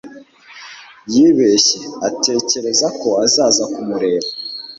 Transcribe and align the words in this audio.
yibeshye 1.13 1.79
atekereza 2.09 2.87
ko 3.01 3.09
azaza 3.25 3.63
kumureba 3.73 4.27